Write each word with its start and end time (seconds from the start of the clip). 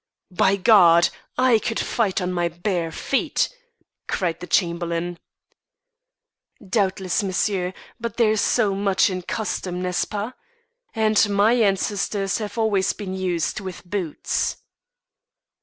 "By 0.31 0.55
God! 0.55 1.09
I 1.37 1.59
could 1.59 1.79
fight 1.79 2.21
on 2.21 2.33
my 2.33 2.47
bare 2.47 2.91
feet," 2.91 3.49
cried 4.07 4.39
the 4.39 4.47
Chamberlain. 4.47 5.19
"Doubtless, 6.67 7.21
monsieur; 7.21 7.71
but 7.99 8.17
there 8.17 8.31
is 8.31 8.41
so 8.41 8.73
much 8.73 9.11
in 9.11 9.21
custom, 9.21 9.79
n'est 9.83 10.01
ce 10.01 10.05
pas? 10.05 10.33
and 10.95 11.29
my 11.29 11.53
ancestors 11.53 12.39
have 12.39 12.57
always 12.57 12.93
been 12.93 13.13
used 13.13 13.59
with 13.59 13.85
boots." 13.85 14.57